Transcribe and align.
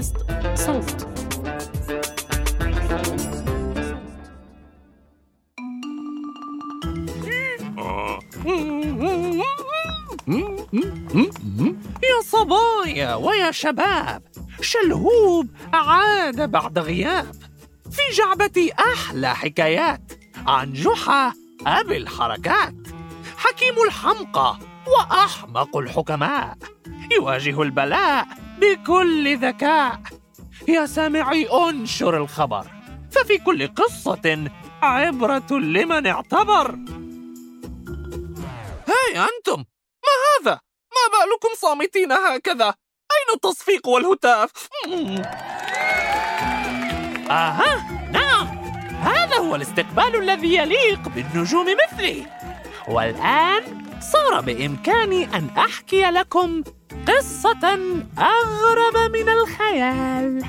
بودكاست 0.00 0.16
صوت. 0.54 1.06
يا 12.02 12.20
صبايا 12.24 13.14
ويا 13.14 13.50
شباب 13.50 14.22
شلهوب 14.60 15.48
عاد 15.72 16.50
بعد 16.50 16.78
غياب. 16.78 17.34
في 17.90 18.16
جعبتي 18.16 18.72
أحلى 18.72 19.34
حكايات 19.34 20.12
عن 20.46 20.72
جحا 20.72 21.32
أبي 21.66 21.96
الحركات. 21.96 22.74
حكيم 23.36 23.74
الحمقى 23.86 24.58
وأحمق 24.86 25.76
الحكماء. 25.76 26.56
يواجه 27.12 27.62
البلاء 27.62 28.26
بكل 28.60 29.36
ذكاء. 29.36 30.00
يا 30.68 30.86
سامعي 30.86 31.46
انشر 31.46 32.16
الخبر. 32.16 32.66
ففي 33.10 33.38
كل 33.38 33.68
قصة 33.74 34.50
عبرة 34.82 35.50
لمن 35.50 36.06
اعتبر. 36.06 36.70
هاي 38.88 39.18
أنتم! 39.18 39.64
ما 40.06 40.16
هذا؟ 40.30 40.60
ما 40.90 41.04
بالكم 41.18 41.48
صامتين 41.56 42.12
هكذا؟ 42.12 42.66
أين 42.66 43.34
التصفيق 43.34 43.88
والهتاف؟ 43.88 44.50
آها! 47.30 47.90
نعم! 48.12 48.46
هذا 49.00 49.36
هو 49.36 49.54
الاستقبال 49.54 50.16
الذي 50.16 50.54
يليق 50.54 51.08
بالنجوم 51.08 51.66
مثلي. 51.84 52.26
والآن 52.88 53.79
صار 54.00 54.40
بإمكاني 54.40 55.24
أن 55.24 55.50
أحكي 55.58 56.02
لكم 56.02 56.62
قصة 57.08 57.78
أغرب 58.18 59.12
من 59.12 59.28
الخيال. 59.28 60.44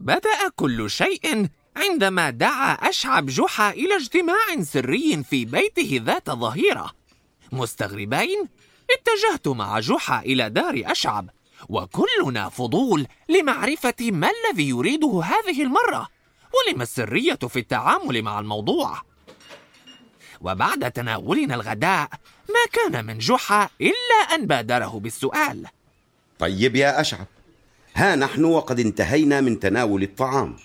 بدأ 0.00 0.48
كل 0.56 0.90
شيء 0.90 1.46
عندما 1.76 2.30
دعا 2.30 2.72
أشعب 2.72 3.26
جحا 3.26 3.70
إلى 3.70 3.96
اجتماع 3.96 4.62
سري 4.62 5.24
في 5.24 5.44
بيته 5.44 6.00
ذات 6.04 6.30
ظهيرة. 6.30 6.90
مستغربين 7.52 8.48
اتجهت 8.90 9.48
مع 9.48 9.80
جحا 9.80 10.20
إلى 10.20 10.50
دار 10.50 10.82
أشعب 10.86 11.30
وكلنا 11.68 12.48
فضول 12.48 13.06
لمعرفة 13.28 13.94
ما 14.00 14.28
الذي 14.30 14.68
يريده 14.68 15.22
هذه 15.24 15.62
المرة. 15.62 16.08
ولم 16.52 16.82
السرية 16.82 17.38
في 17.48 17.58
التعامل 17.58 18.22
مع 18.22 18.40
الموضوع. 18.40 19.02
وبعد 20.40 20.92
تناولنا 20.92 21.54
الغداء 21.54 22.08
ما 22.48 22.64
كان 22.72 23.04
من 23.04 23.18
جحا 23.18 23.68
إلا 23.80 24.34
أن 24.34 24.46
بادره 24.46 25.00
بالسؤال. 25.00 25.66
طيب 26.38 26.76
يا 26.76 27.00
أشعب 27.00 27.26
ها 27.94 28.16
نحن 28.16 28.44
وقد 28.44 28.80
انتهينا 28.80 29.40
من 29.40 29.60
تناول 29.60 30.02
الطعام. 30.02 30.56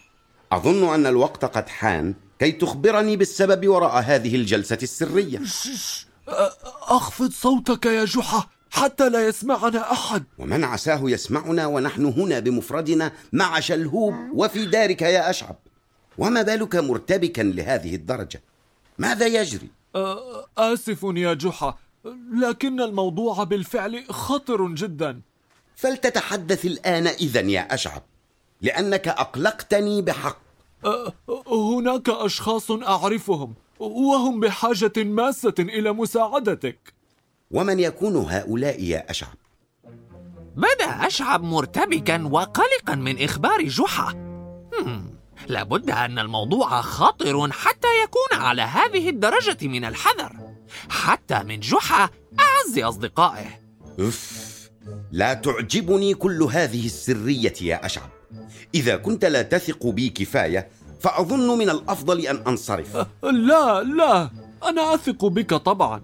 أظن 0.51 0.93
أن 0.93 1.05
الوقت 1.05 1.45
قد 1.45 1.69
حان 1.69 2.13
كي 2.39 2.51
تخبرني 2.51 3.17
بالسبب 3.17 3.67
وراء 3.67 4.01
هذه 4.01 4.35
الجلسة 4.35 4.77
السرية. 4.83 5.41
أخفض 6.87 7.31
صوتك 7.31 7.85
يا 7.85 8.05
جحا 8.05 8.47
حتى 8.71 9.09
لا 9.09 9.27
يسمعنا 9.27 9.91
أحد. 9.91 10.23
ومن 10.37 10.63
عساه 10.63 11.01
يسمعنا 11.03 11.67
ونحن 11.67 12.05
هنا 12.05 12.39
بمفردنا 12.39 13.11
مع 13.33 13.59
شلهوب 13.59 14.13
وفي 14.33 14.65
دارك 14.65 15.01
يا 15.01 15.29
أشعب 15.29 15.55
وما 16.17 16.41
بالك 16.41 16.75
مرتبكا 16.75 17.41
لهذه 17.41 17.95
الدرجة 17.95 18.41
ماذا 18.97 19.27
يجري؟ 19.27 19.69
آسف 20.57 21.03
يا 21.03 21.33
جحا 21.33 21.77
لكن 22.33 22.81
الموضوع 22.81 23.43
بالفعل 23.43 24.05
خطر 24.09 24.67
جدا 24.67 25.21
فلتتحدث 25.75 26.65
الآن 26.65 27.07
إذا 27.07 27.39
يا 27.39 27.73
أشعب 27.73 28.03
لأنك 28.61 29.07
أقلقتني 29.07 30.01
بحق 30.01 30.37
هناك 31.47 32.09
أشخاص 32.09 32.71
أعرفهم 32.71 33.53
وهم 33.79 34.39
بحاجة 34.39 34.93
ماسة 34.97 35.53
إلى 35.59 35.91
مساعدتك 35.93 36.93
ومن 37.51 37.79
يكون 37.79 38.15
هؤلاء 38.15 38.83
يا 38.83 39.11
أشعب؟ 39.11 39.35
بدأ 40.55 41.07
أشعب 41.07 41.43
مرتبكا 41.43 42.23
وقلقا 42.23 42.95
من 42.95 43.23
إخبار 43.23 43.63
جحا. 43.63 44.13
لابد 45.49 45.89
أن 45.89 46.19
الموضوع 46.19 46.81
خطر 46.81 47.51
حتى 47.51 47.87
يكون 48.03 48.41
على 48.41 48.61
هذه 48.61 49.09
الدرجة 49.09 49.67
من 49.67 49.85
الحذر. 49.85 50.31
حتى 50.89 51.43
من 51.43 51.59
جحا 51.59 52.09
أعز 52.39 52.79
أصدقائه. 52.79 53.61
أف 53.99 54.47
لا 55.11 55.33
تعجبني 55.33 56.13
كل 56.13 56.43
هذه 56.43 56.85
السرية 56.85 57.53
يا 57.61 57.85
أشعب. 57.85 58.09
إذا 58.75 58.95
كنت 58.95 59.25
لا 59.25 59.41
تثق 59.41 59.87
بي 59.87 60.09
كفاية 60.09 60.69
فأظن 60.99 61.57
من 61.57 61.69
الأفضل 61.69 62.27
أن 62.27 62.43
أنصرف. 62.47 62.95
لا 63.49 63.83
لا 63.83 64.29
أنا 64.63 64.93
أثق 64.93 65.25
بك 65.25 65.53
طبعا. 65.53 66.01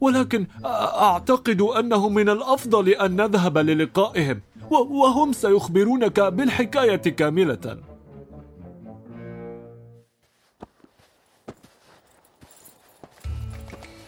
ولكن 0.00 0.46
أعتقد 0.64 1.60
أنه 1.60 2.08
من 2.08 2.28
الأفضل 2.28 2.88
أن 2.88 3.16
نذهب 3.16 3.58
للقائهم 3.58 4.40
وهم 4.70 5.32
سيخبرونك 5.32 6.20
بالحكاية 6.20 6.96
كاملة. 6.96 7.91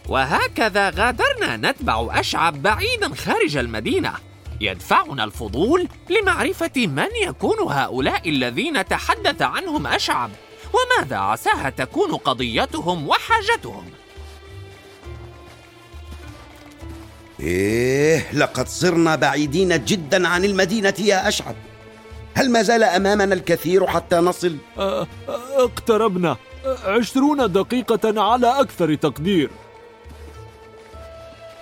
وهكذا 0.09 0.91
غادرنا 0.91 1.57
نتبع 1.57 2.21
أشعب 2.21 2.63
بعيدا 2.63 3.15
خارج 3.15 3.57
المدينة. 3.57 4.13
يدفعنا 4.61 5.25
الفضول 5.25 5.89
لمعرفة 6.11 6.87
من 6.87 7.09
يكون 7.23 7.57
هؤلاء 7.69 8.29
الذين 8.29 8.89
تحدث 8.89 9.43
عنهم 9.43 9.87
أشعب 9.87 10.31
وماذا 10.73 11.17
عساها 11.17 11.71
تكون 11.71 12.17
قضيتهم 12.17 13.09
وحاجتهم. 13.09 13.85
إيه 17.41 18.33
لقد 18.33 18.69
صرنا 18.69 19.17
بعيدين 19.17 19.85
جدا 19.85 20.29
عن 20.29 20.45
المدينة 20.45 20.95
يا 20.99 21.29
أشعب. 21.29 21.55
هل 22.35 22.51
ما 22.51 22.63
زال 22.63 22.83
أمامنا 22.83 23.35
الكثير 23.35 23.87
حتى 23.87 24.17
نصل؟ 24.17 24.57
اقتربنا. 25.59 26.37
عشرون 26.85 27.53
دقيقة 27.53 28.23
على 28.23 28.61
أكثر 28.61 28.95
تقدير. 28.95 29.51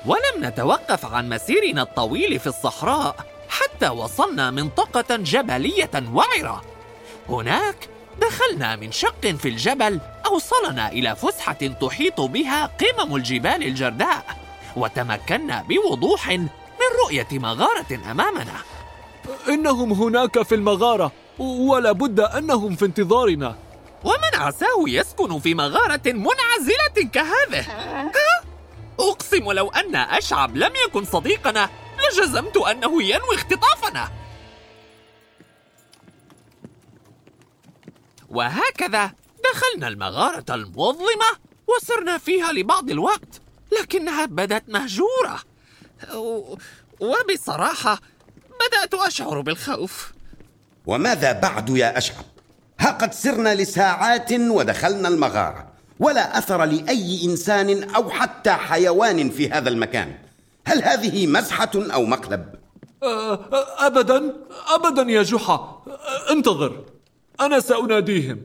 ولم 0.06 0.44
نتوقف 0.44 1.06
عن 1.06 1.28
مسيرنا 1.28 1.82
الطويل 1.82 2.38
في 2.38 2.46
الصحراء 2.46 3.16
حتى 3.48 3.88
وصلنا 3.88 4.50
منطقة 4.50 5.16
جبلية 5.16 5.90
وعرة. 6.12 6.62
هناك 7.28 7.88
دخلنا 8.20 8.76
من 8.76 8.92
شق 8.92 9.26
في 9.26 9.48
الجبل 9.48 10.00
أوصلنا 10.26 10.88
إلى 10.88 11.16
فسحة 11.16 11.52
تحيط 11.52 12.20
بها 12.20 12.66
قمم 12.66 13.16
الجبال 13.16 13.62
الجرداء، 13.62 14.36
وتمكنا 14.76 15.64
بوضوح 15.68 16.28
من 16.28 16.48
رؤية 17.04 17.28
مغارة 17.32 18.00
أمامنا. 18.10 18.54
إنهم 19.48 19.92
هناك 19.92 20.42
في 20.42 20.54
المغارة، 20.54 21.12
ولا 21.38 21.92
بد 21.92 22.20
أنهم 22.20 22.76
في 22.76 22.84
انتظارنا. 22.84 23.56
ومن 24.04 24.34
عساه 24.34 24.84
يسكن 24.88 25.38
في 25.38 25.54
مغارة 25.54 26.02
منعزلة 26.06 27.10
كهذه؟ 27.12 27.66
أقسم 29.02 29.52
لو 29.52 29.70
أن 29.70 29.96
أشعب 29.96 30.56
لم 30.56 30.72
يكن 30.86 31.04
صديقنا 31.04 31.70
لجزمت 31.98 32.56
أنه 32.56 33.02
ينوي 33.02 33.34
اختطافنا. 33.34 34.10
وهكذا 38.28 39.12
دخلنا 39.52 39.88
المغارة 39.88 40.54
المظلمة 40.54 41.26
وسرنا 41.68 42.18
فيها 42.18 42.52
لبعض 42.52 42.90
الوقت 42.90 43.40
لكنها 43.80 44.26
بدت 44.26 44.68
مهجورة. 44.68 45.42
وبصراحة 47.00 48.00
بدأت 48.46 48.94
أشعر 48.94 49.40
بالخوف. 49.40 50.12
وماذا 50.86 51.32
بعد 51.32 51.70
يا 51.70 51.98
أشعب؟ 51.98 52.24
ها 52.80 52.90
قد 52.90 53.12
سرنا 53.14 53.54
لساعات 53.54 54.32
ودخلنا 54.32 55.08
المغارة. 55.08 55.71
ولا 56.02 56.38
أثر 56.38 56.64
لأي 56.64 57.24
إنسان 57.24 57.90
أو 57.90 58.10
حتى 58.10 58.50
حيوان 58.52 59.30
في 59.30 59.50
هذا 59.50 59.68
المكان. 59.68 60.14
هل 60.66 60.82
هذه 60.82 61.26
مزحه 61.26 61.70
أو 61.74 62.04
مقلب؟ 62.04 62.44
ابدا 63.78 64.36
ابدا 64.74 65.02
يا 65.12 65.22
جحا. 65.22 65.82
انتظر. 66.30 66.84
أنا 67.40 67.60
سأناديهم. 67.60 68.38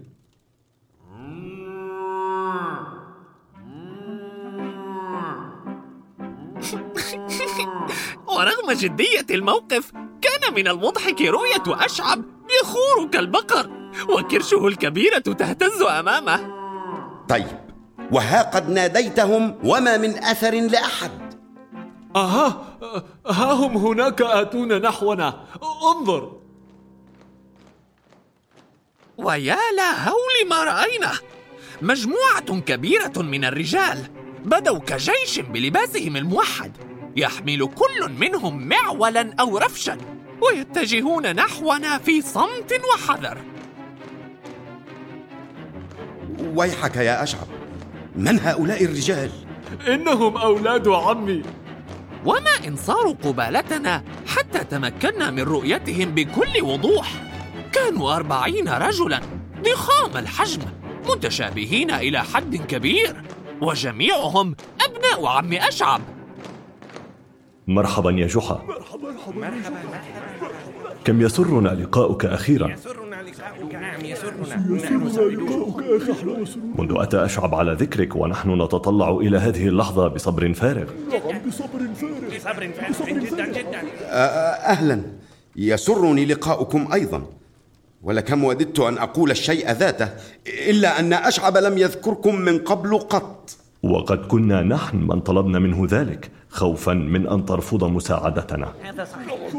ورغم 8.38 8.72
جدية 8.72 9.26
الموقف 9.32 9.92
كان 10.22 10.54
من 10.54 10.68
المضحك 10.68 11.22
رؤية 11.22 11.64
أشعب 11.68 12.24
يخور 12.62 13.08
كالبقر 13.12 13.70
وكرشه 14.10 14.68
الكبيرة 14.68 15.18
تهتز 15.20 15.82
أمامه. 15.82 16.57
طيب 17.30 17.60
وها 18.12 18.42
قد 18.42 18.70
ناديتهم 18.70 19.56
وما 19.64 19.98
من 19.98 20.24
أثر 20.24 20.54
لأحد. 20.54 21.12
أها 22.16 22.78
ها 23.28 23.54
هم 23.54 23.78
هناك 23.78 24.22
آتون 24.22 24.82
نحونا. 24.82 25.44
انظر. 25.84 26.32
ويا 29.18 29.58
لا 29.76 30.10
هول 30.10 30.50
ما 30.50 30.64
رأينا. 30.64 31.12
مجموعة 31.82 32.60
كبيرة 32.60 33.14
من 33.18 33.46
الرجال 33.46 33.98
بدوا 34.46 34.80
كجيش 34.80 35.40
بلباسهم 35.40 36.18
الموحد. 36.18 36.72
يحمل 37.16 37.66
كل 37.66 38.12
منهم 38.20 38.68
معولا 38.68 39.36
أو 39.40 39.58
رفشا 39.58 39.98
ويتجهون 40.42 41.36
نحونا 41.36 41.98
في 41.98 42.22
صمت 42.22 42.82
وحذر. 42.94 43.38
ويحك 46.58 46.96
يا 46.96 47.24
أشعب. 47.24 47.48
من 48.16 48.40
هؤلاء 48.40 48.84
الرجال؟ 48.84 49.32
إنهم 49.88 50.38
أولاد 50.38 50.88
عمي. 50.88 51.42
وما 52.26 52.68
إن 52.68 52.76
صاروا 52.76 53.14
قبالتنا 53.24 54.04
حتى 54.28 54.64
تمكنا 54.64 55.32
من 55.32 55.44
رؤيتهم 55.44 56.16
بكل 56.16 56.62
وضوح. 56.62 57.14
كانوا 57.74 58.16
أربعين 58.16 58.70
رجلا 58.70 59.22
ضخام 59.62 60.18
الحجم 60.18 60.62
متشابهين 61.10 61.92
إلى 61.92 62.24
حد 62.24 62.56
كبير 62.56 63.24
وجميعهم 63.62 64.56
أبناء 64.82 65.26
عم 65.26 65.54
أشعب. 65.54 66.02
مرحبا 67.68 68.12
يا 68.12 68.28
جحا. 68.28 68.62
كم 71.06 71.22
يسرنا 71.22 71.70
لقاؤك 71.70 72.26
أخيرا؟ 72.26 72.76
منذ 76.78 76.96
أتى 76.96 77.26
أشعب 77.26 77.56
على 77.56 77.74
ذكرك 77.74 78.16
ونحن 78.16 78.62
نتطلع 78.62 79.10
إلى 79.10 79.38
هذه 79.38 79.68
اللحظة 79.68 80.08
بصبر 80.08 80.54
فارغ. 80.54 80.90
أهلا. 84.72 85.02
يسرني 85.56 86.26
لقاؤكم 86.26 86.94
أيضا. 86.94 87.26
ولكم 88.04 88.44
وددت 88.44 88.80
أن 88.80 88.98
أقول 88.98 89.32
الشيء 89.32 89.72
ذاته 89.72 90.10
إلا 90.48 91.00
أن 91.00 91.14
أشعب 91.14 91.58
لم 91.58 91.78
يذكركم 91.78 92.36
من 92.36 92.60
قبل 92.60 93.00
قط. 93.00 93.52
وقد 93.88 94.26
كنا 94.26 94.62
نحن 94.64 94.98
من 94.98 95.20
طلبنا 95.20 95.60
منه 95.60 95.88
ذلك 95.90 96.32
خوفا 96.50 96.94
من 96.94 97.28
أن 97.28 97.46
ترفض 97.46 97.84
مساعدتنا. 97.84 98.74
هذا 98.84 99.04
صحيح. 99.06 99.52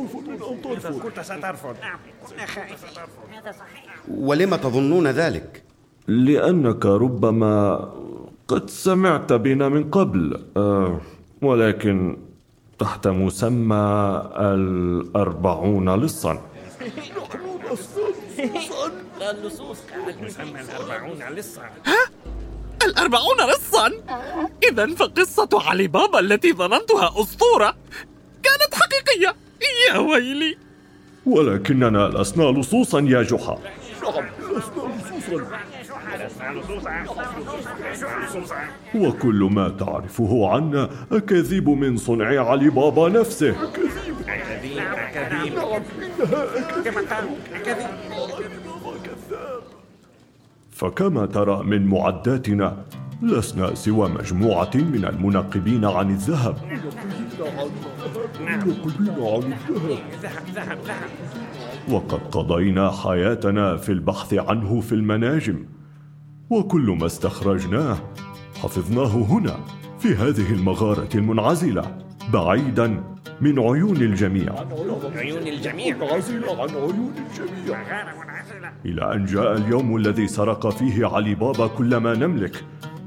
كنت 1.03 1.21
سترفض. 1.21 1.75
نعم. 1.81 1.99
كنا 2.29 2.47
خائفين 2.47 3.03
هذا 3.33 3.53
صحيح. 3.53 3.97
ولم 4.09 4.57
تظنون 4.57 5.07
ذلك؟ 5.07 5.63
لأنك 6.09 6.87
ربما 6.87 7.89
قد 8.49 8.71
سمعت 8.71 9.33
بنا 9.33 9.69
من 9.69 9.91
قبل 9.91 10.45
أه 10.57 11.01
ولكن 11.43 12.17
تحت 12.79 13.09
مسمى 13.09 14.23
الأربعون 14.37 15.95
لصا. 16.01 16.43
اللصوص 19.31 19.79
مسمى 20.25 20.61
الأربعون 20.61 21.19
لصا. 21.37 21.63
ها؟ 21.63 22.03
الأربعون 22.89 23.37
لصا؟ 23.51 23.93
إذا 24.71 24.87
فقصة 24.95 25.49
علي 25.53 25.87
بابا 25.87 26.21
التي 26.21 26.53
ظننتها 26.53 27.15
أسطورة 27.21 27.77
كانت 28.43 28.75
حقيقية. 28.75 29.37
يا 29.89 29.99
ويلي. 29.99 30.57
ولكننا 31.27 32.09
لسنا 32.09 32.45
لصوصا 32.61 33.01
يا 33.01 33.23
جحا. 33.23 33.59
وكل 38.95 39.49
ما 39.53 39.69
تعرفه 39.69 40.49
عنا 40.49 40.91
أكاذيب 41.13 41.69
من 41.69 41.97
صنع 41.97 42.51
علي 42.51 42.71
بابا 42.71 43.09
نفسه. 43.09 43.51
أكاذيب 43.51 44.17
أكاذيب 44.29 45.59
أكاذيب. 47.55 48.08
فكما 50.79 51.27
ترى 51.27 51.63
من 51.65 51.87
معداتنا 51.87 52.85
لسنا 53.23 53.75
سوى 53.75 54.09
مجموعة 54.09 54.71
من 54.75 55.05
المنقبين 55.05 55.85
عن 55.85 56.11
الذهب. 56.11 56.57
وقد 61.89 62.21
قضينا 62.33 62.91
حياتنا 62.91 63.77
في 63.77 63.93
البحث 63.93 64.35
عنه 64.35 64.81
في 64.81 64.93
المناجم. 64.93 65.67
وكل 66.51 66.97
ما 67.01 67.07
استخرجناه 67.07 67.99
حفظناه 68.63 69.17
هنا 69.17 69.57
في 69.99 70.15
هذه 70.15 70.53
المغارة 70.53 71.09
المنعزلة. 71.15 72.08
بعيدا 72.33 73.03
من 73.41 73.59
عيون 73.59 73.97
الجميع. 73.97 74.53
عيون 74.53 74.67
الجميع. 74.77 74.97
عن 75.05 75.17
عيون 75.17 75.49
الجميع 75.49 75.97
إلى 78.85 79.15
أن 79.15 79.25
جاء 79.25 79.57
اليوم 79.57 79.97
الذي 79.97 80.27
سرق 80.27 80.69
فيه 80.69 81.07
علي 81.07 81.35
بابا 81.35 81.67
كل 81.67 81.97
ما 81.97 82.15
نملك 82.15 82.65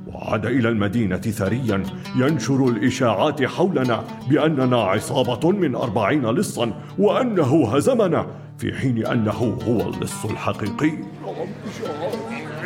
وعاد 0.08 0.46
إلى 0.46 0.70
المدينة 0.70 1.18
ثريا 1.18 1.84
ينشر 2.16 2.68
الإشاعات 2.68 3.44
حولنا 3.44 4.04
بأننا 4.30 4.82
عصابة 4.82 5.52
من 5.52 5.76
أربعين 5.76 6.26
لصا 6.26 6.74
وأنه 7.00 7.76
هزمنا 7.76 8.28
في 8.58 8.74
حين 8.74 9.06
أنه 9.08 9.58
هو 9.68 9.90
اللص 9.90 10.26
الحقيقي. 10.26 10.92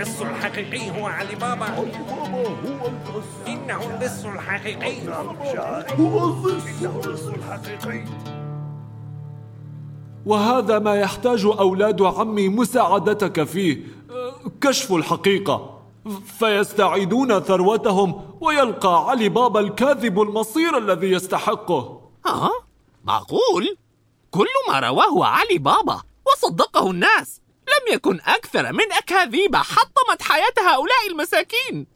اللص 0.06 0.22
الحقيقي 0.22 1.02
هو 1.02 1.06
علي 1.06 1.36
بابا. 1.36 1.66
علي 1.66 1.92
بابا 1.92 2.48
هو 2.70 2.88
اللص 2.88 3.48
إنه 3.48 3.96
اللص 3.96 4.26
الحقيقي. 4.26 5.08
هو 6.00 6.34
اللص 7.04 7.28
الحقيقي. 7.28 8.06
وهذا 10.26 10.80
ما 10.80 10.96
يحتاج 10.96 11.46
أولاد 11.46 12.02
عمي 12.02 12.50
مساعدتك 12.50 13.44
فيه 13.44 13.84
كشف 14.62 14.94
الحقيقة. 14.94 15.82
فيستعيدون 16.40 17.40
ثروتهم 17.40 18.22
ويلقى 18.42 19.10
علي 19.10 19.30
بابا 19.30 19.60
الكاذب 19.60 20.22
المصير 20.22 20.78
الذي 20.78 21.12
يستحقه. 21.12 22.02
ها؟ 22.26 22.50
معقول؟ 23.04 23.78
كل 24.32 24.48
ما 24.70 24.80
رواه 24.80 25.26
علي 25.26 25.58
بابا 25.58 26.02
وصدقه 26.28 26.92
الناس. 26.92 27.42
لم 27.68 27.94
يكن 27.94 28.20
أكثر 28.26 28.74
من 28.74 28.92
أكاذيب 28.92 29.56
حطمت 29.56 30.22
حياة 30.22 30.58
هؤلاء 30.60 31.08
المساكين. 31.12 31.88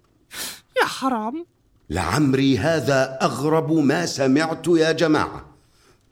يا 0.82 0.86
حرام. 0.86 1.46
لعمري 1.90 2.58
هذا 2.58 3.20
أغرب 3.22 3.72
ما 3.72 4.06
سمعت 4.06 4.68
يا 4.68 4.92
جماعة. 4.92 5.46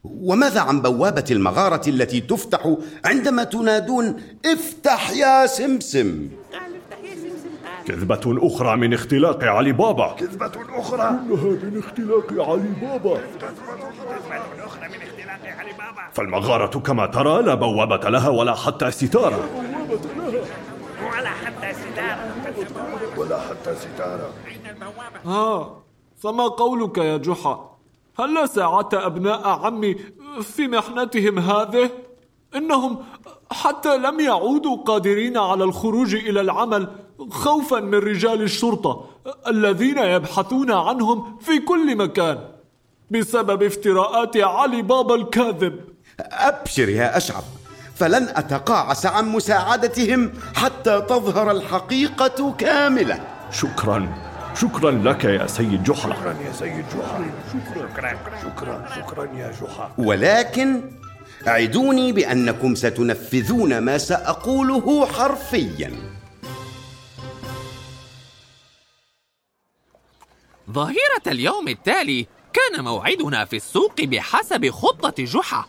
وماذا 0.03 0.61
عن 0.61 0.81
بوابة 0.81 1.25
المغارة 1.31 1.89
التي 1.89 2.21
تفتح 2.21 2.75
عندما 3.05 3.43
تنادون 3.43 4.23
افتح 4.45 5.09
يا 5.11 5.45
سمسم؟ 5.45 6.29
كذبة 7.87 8.47
أخرى 8.47 8.75
من 8.77 8.93
اختلاق 8.93 9.43
علي 9.43 9.71
بابا. 9.71 10.15
كذبة 10.19 10.51
أخرى. 10.69 11.19
كلها 11.29 11.43
من 11.43 11.83
اختلاق 11.85 12.49
علي 12.49 12.73
بابا. 12.81 13.21
فالمغارة 16.17 16.79
كما 16.79 17.05
ترى 17.05 17.41
لا 17.41 17.53
بوابة 17.53 18.09
لها 18.09 18.29
ولا 18.29 18.55
حتى 18.55 18.91
ستارة. 18.91 19.49
ولا 21.13 21.29
حتى 21.29 21.73
ستارة. 21.73 22.33
ولا 23.17 23.39
حتى 23.41 23.75
ستارة. 23.75 24.29
ها 25.25 25.81
فما 26.17 26.47
قولك 26.47 26.97
يا 26.97 27.17
جحا؟ 27.17 27.77
هل 28.19 28.49
ساعدت 28.49 28.93
أبناء 28.93 29.47
عمي 29.47 29.95
في 30.41 30.67
محنتهم 30.67 31.39
هذه؟ 31.39 31.89
إنهم 32.55 32.97
حتى 33.51 33.97
لم 33.97 34.19
يعودوا 34.19 34.77
قادرين 34.77 35.37
على 35.37 35.63
الخروج 35.63 36.15
إلى 36.15 36.41
العمل 36.41 36.87
خوفا 37.29 37.79
من 37.79 37.95
رجال 37.95 38.41
الشرطة 38.41 39.05
الذين 39.47 39.97
يبحثون 39.97 40.71
عنهم 40.71 41.37
في 41.39 41.59
كل 41.59 41.95
مكان 41.95 42.39
بسبب 43.11 43.63
افتراءات 43.63 44.37
علي 44.37 44.81
بابا 44.81 45.15
الكاذب. 45.15 45.96
أبشر 46.21 46.89
يا 46.89 47.17
أشعب 47.17 47.43
فلن 47.95 48.27
أتقاعس 48.35 49.05
عن 49.05 49.27
مساعدتهم 49.27 50.33
حتى 50.55 51.01
تظهر 51.01 51.51
الحقيقة 51.51 52.55
كاملة. 52.55 53.27
شكرا 53.51 54.17
شكرا 54.55 54.91
لك 54.91 55.23
يا 55.23 55.47
سيد 55.47 55.83
جحا. 55.83 56.09
شكرا 56.09 56.35
يا 56.45 56.53
سيد 56.53 56.85
جحا. 56.89 57.31
شكرا 57.53 58.17
شكرا 58.43 58.89
شكرا 58.95 59.23
يا 59.35 59.51
جحا. 59.51 59.91
ولكن 59.97 60.91
أعدوني 61.47 62.11
بأنكم 62.11 62.75
ستنفذون 62.75 63.77
ما 63.77 63.97
سأقوله 63.97 65.05
حرفيا. 65.05 65.91
ظهيرة 70.71 71.25
اليوم 71.27 71.67
التالي 71.67 72.27
كان 72.53 72.83
موعدنا 72.83 73.45
في 73.45 73.55
السوق 73.55 74.01
بحسب 74.01 74.69
خطة 74.69 75.23
جحا. 75.23 75.65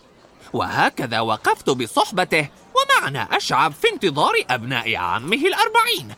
وهكذا 0.52 1.20
وقفت 1.20 1.70
بصحبته 1.70 2.48
ومعنا 2.74 3.36
أشعب 3.36 3.72
في 3.72 3.88
انتظار 3.92 4.32
أبناء 4.50 4.96
عمه 4.96 5.36
الأربعين. 5.36 6.14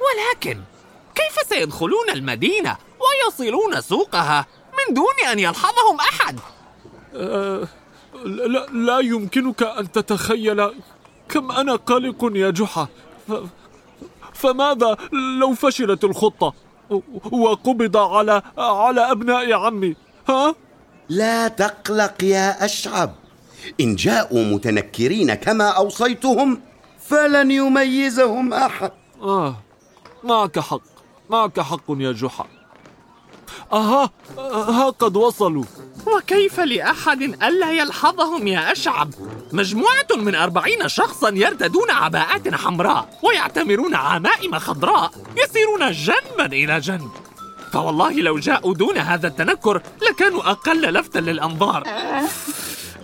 ولكن 0.00 0.60
كيف 1.14 1.48
سيدخلون 1.48 2.10
المدينة 2.10 2.76
ويصلون 3.00 3.80
سوقها 3.80 4.46
من 4.72 4.94
دون 4.94 5.30
أن 5.32 5.38
يلحظهم 5.38 5.96
أحد؟ 6.00 6.40
لا, 8.24 8.66
لا 8.72 8.98
يمكنك 8.98 9.62
أن 9.62 9.92
تتخيل 9.92 10.70
كم 11.28 11.52
أنا 11.52 11.76
قلق 11.76 12.30
يا 12.34 12.50
جحا. 12.50 12.88
ف... 13.28 13.32
فماذا 14.34 14.96
لو 15.40 15.54
فشلت 15.54 16.04
الخطة 16.04 16.54
وقبض 17.32 17.96
على 17.96 18.42
على 18.58 19.10
أبناء 19.10 19.52
عمي؟ 19.52 19.96
ها؟ 20.28 20.54
لا 21.08 21.48
تقلق 21.48 22.24
يا 22.24 22.64
أشعب. 22.64 23.14
إن 23.80 23.94
جاءوا 23.94 24.44
متنكرين 24.44 25.34
كما 25.34 25.68
أوصيتهم 25.68 26.60
فلن 27.08 27.50
يميزهم 27.50 28.52
أحد. 28.52 28.92
آه 29.22 29.56
معك 30.24 30.58
حق 30.58 30.80
معك 31.30 31.60
حق 31.60 31.84
يا 31.90 32.12
جحا. 32.12 32.46
أها 33.72 34.10
ها 34.38 34.90
قد 34.90 35.16
وصلوا. 35.16 35.64
وكيف 36.06 36.60
لأحد 36.60 37.22
ألا 37.22 37.72
يلحظهم 37.72 38.46
يا 38.46 38.72
أشعب؟ 38.72 39.10
مجموعة 39.52 40.06
من 40.16 40.34
أربعين 40.34 40.88
شخصا 40.88 41.28
يرتدون 41.28 41.90
عباءات 41.90 42.54
حمراء 42.54 43.18
ويعتمرون 43.22 43.94
عمائم 43.94 44.58
خضراء 44.58 45.10
يسيرون 45.36 45.92
جنبا 45.92 46.46
إلى 46.46 46.80
جنب. 46.80 47.10
فوالله 47.72 48.12
لو 48.12 48.38
جاءوا 48.38 48.74
دون 48.74 48.98
هذا 48.98 49.28
التنكر 49.28 49.82
لكانوا 50.08 50.50
أقل 50.50 50.80
لفتا 50.80 51.18
للأنظار. 51.18 51.84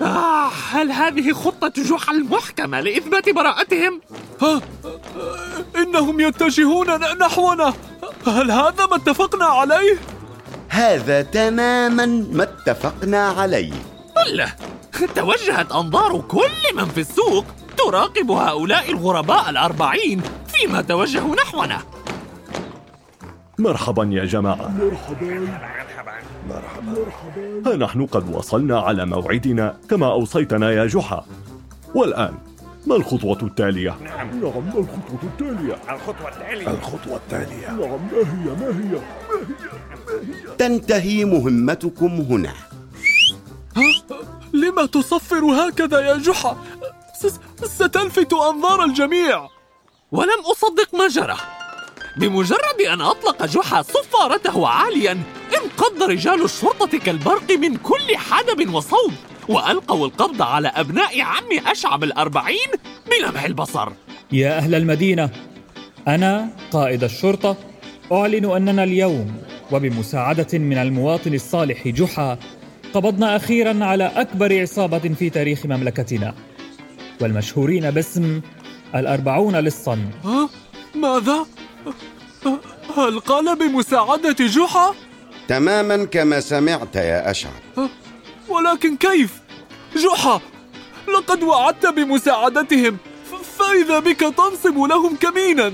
آه 0.02 0.48
هل 0.70 0.92
هذه 0.92 1.32
خطة 1.32 1.72
جحا 1.76 2.12
المحكمة 2.12 2.80
لإثبات 2.80 3.28
براءتهم؟ 3.28 4.00
ها؟ 4.42 4.60
إنهم 5.76 6.20
يتجهون 6.20 7.18
نحونا. 7.18 7.72
هل 8.26 8.50
هذا 8.50 8.86
ما 8.86 8.96
اتفقنا 8.96 9.44
عليه؟ 9.44 9.98
هذا 10.68 11.22
تماما 11.22 12.06
ما 12.32 12.42
اتفقنا 12.42 13.28
عليه. 13.28 13.72
الله 14.26 14.52
توجهت 15.14 15.72
أنظار 15.72 16.20
كل 16.20 16.76
من 16.76 16.84
في 16.84 17.00
السوق 17.00 17.44
تراقب 17.76 18.30
هؤلاء 18.30 18.90
الغرباء 18.90 19.50
الأربعين 19.50 20.22
فيما 20.54 20.82
توجهوا 20.82 21.34
نحونا. 21.34 21.82
مرحبا 23.58 24.08
يا 24.12 24.24
جماعة. 24.24 24.68
مرحبا. 24.68 25.75
ها 27.66 27.76
نحن 27.76 28.06
قد 28.06 28.34
وصلنا 28.34 28.80
على 28.80 29.06
موعدنا 29.06 29.76
كما 29.90 30.06
أوصيتنا 30.12 30.70
يا 30.70 30.86
جحا. 30.86 31.26
والآن 31.94 32.34
ما 32.86 32.96
الخطوة 32.96 33.38
التالية؟ 33.42 33.96
نعم. 34.02 34.40
نعم 34.40 34.64
ما 34.66 34.78
الخطوة 34.78 35.20
التالية؟ 35.22 35.76
الخطوة 35.90 36.28
التالية. 36.28 36.70
الخطوة 36.70 37.16
التالية. 37.16 37.70
نعم 37.70 37.78
ما 37.80 38.18
هي 38.18 38.50
ما 38.50 38.66
هي 38.66 38.66
ما 38.66 38.66
هي 38.66 38.92
ما 38.92 39.00
هي؟ 40.18 40.56
تنتهي 40.58 41.24
مهمتكم 41.24 42.06
هنا. 42.06 42.52
ها؟ 43.76 43.82
لما 44.52 44.86
تصفر 44.86 45.44
هكذا 45.44 46.00
يا 46.00 46.16
جحا؟ 46.16 46.56
ستلفت 47.64 48.32
أنظار 48.32 48.84
الجميع. 48.84 49.48
ولم 50.12 50.40
أصدق 50.52 50.94
ما 50.94 51.08
جرى 51.08 51.36
بمجرد 52.16 52.80
أن 52.92 53.00
أطلق 53.00 53.44
جحا 53.46 53.82
صفارته 53.82 54.68
عاليا 54.68 55.18
انقض 55.62 56.02
رجال 56.02 56.44
الشرطة 56.44 56.98
كالبرق 56.98 57.50
من 57.50 57.76
كل 57.76 58.16
حدب 58.16 58.74
وصوب 58.74 59.12
وألقوا 59.48 60.06
القبض 60.06 60.42
على 60.42 60.68
أبناء 60.68 61.20
عم 61.20 61.66
أشعب 61.66 62.04
الأربعين 62.04 62.68
بلمح 63.10 63.44
البصر 63.44 63.88
يا 64.32 64.58
أهل 64.58 64.74
المدينة 64.74 65.30
أنا 66.08 66.48
قائد 66.72 67.04
الشرطة 67.04 67.56
أعلن 68.12 68.44
أننا 68.44 68.84
اليوم 68.84 69.36
وبمساعدة 69.72 70.58
من 70.58 70.78
المواطن 70.78 71.34
الصالح 71.34 71.88
جحا 71.88 72.38
قبضنا 72.94 73.36
أخيرا 73.36 73.84
على 73.84 74.04
أكبر 74.16 74.60
عصابة 74.60 74.98
في 74.98 75.30
تاريخ 75.30 75.66
مملكتنا 75.66 76.34
والمشهورين 77.20 77.90
باسم 77.90 78.40
الأربعون 78.94 79.56
للصن؟ 79.56 79.98
ماذا؟ 80.94 81.46
هل 82.96 83.20
قال 83.20 83.56
بمساعدة 83.56 84.46
جحا؟ 84.46 84.94
تماما 85.48 86.04
كما 86.04 86.40
سمعت 86.40 86.96
يا 86.96 87.30
أشعب 87.30 87.52
ولكن 88.48 88.96
كيف؟ 88.96 89.30
جحا 89.96 90.40
لقد 91.08 91.42
وعدت 91.42 91.86
بمساعدتهم 91.86 92.96
فإذا 93.58 93.98
بك 93.98 94.20
تنصب 94.20 94.78
لهم 94.78 95.16
كمينا. 95.16 95.72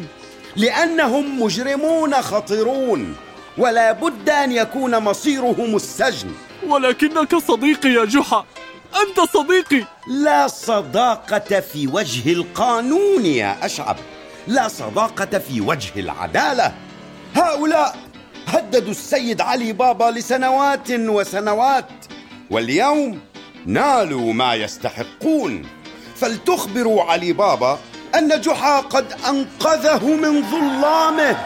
لأنهم 0.56 1.42
مجرمون 1.42 2.14
خطيرون 2.14 3.16
ولا 3.58 3.92
بد 3.92 4.30
أن 4.30 4.52
يكون 4.52 4.98
مصيرهم 4.98 5.76
السجن. 5.76 6.30
ولكنك 6.66 7.36
صديقي 7.36 7.88
يا 7.88 8.04
جحا 8.04 8.44
أنت 8.96 9.30
صديقي. 9.30 9.84
لا 10.06 10.48
صداقة 10.48 11.60
في 11.60 11.86
وجه 11.86 12.32
القانون 12.32 13.26
يا 13.26 13.66
أشعب 13.66 13.96
لا 14.46 14.68
صداقة 14.68 15.38
في 15.38 15.60
وجه 15.60 16.00
العدالة. 16.00 16.74
هؤلاء 17.34 17.96
هددوا 18.46 18.90
السيد 18.90 19.40
علي 19.40 19.72
بابا 19.72 20.04
لسنوات 20.04 20.90
وسنوات 20.90 21.90
واليوم 22.50 23.20
نالوا 23.66 24.32
ما 24.32 24.54
يستحقون. 24.54 25.66
فلتخبروا 26.16 27.02
علي 27.02 27.32
بابا 27.32 27.78
أن 28.14 28.40
جحا 28.40 28.80
قد 28.80 29.12
أنقذه 29.28 30.06
من 30.06 30.42
ظلامه. 30.50 31.36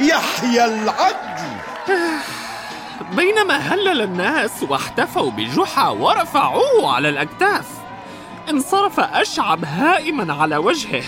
يحيى 0.00 0.64
العدل. 0.64 1.42
بينما 3.16 3.56
هلل 3.56 4.02
الناس 4.02 4.62
واحتفوا 4.62 5.30
بجحا 5.30 5.88
ورفعوه 5.88 6.94
على 6.94 7.08
الأكتاف 7.08 7.66
انصرف 8.50 9.00
أشعب 9.00 9.64
هائما 9.64 10.34
على 10.34 10.56
وجهه. 10.56 11.02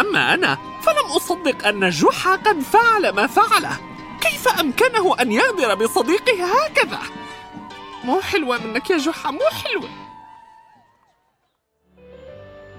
أما 0.00 0.34
أنا 0.34 0.58
فلم 0.82 1.06
أصدق 1.16 1.66
أن 1.66 1.90
جحا 1.90 2.36
قد 2.36 2.60
فعل 2.60 3.10
ما 3.10 3.26
فعله. 3.26 3.78
كيف 4.20 4.48
أمكنه 4.60 5.16
أن 5.20 5.32
يغدر 5.32 5.74
بصديقه 5.74 6.64
هكذا؟ 6.64 6.98
مو 8.04 8.20
حلوة 8.20 8.66
منك 8.66 8.90
يا 8.90 8.96
جحا 8.96 9.30
مو 9.30 9.40
حلوة. 9.64 9.88